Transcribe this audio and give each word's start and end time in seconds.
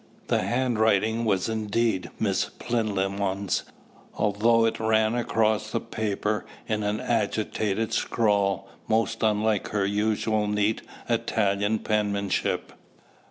The 0.29 0.41
handwriting 0.41 1.25
was 1.25 1.47
indeed 1.47 2.09
Miss 2.19 2.45
Plinlimmon's, 2.45 3.61
although 4.15 4.65
it 4.65 4.79
ran 4.79 5.13
across 5.13 5.69
the 5.69 5.79
paper 5.79 6.43
in 6.67 6.81
an 6.81 6.99
agitated 6.99 7.93
scrawl 7.93 8.67
most 8.87 9.21
unlike 9.21 9.67
her 9.67 9.85
usual 9.85 10.47
neat 10.47 10.81
Italian 11.07 11.77
penmanship. 11.77 12.73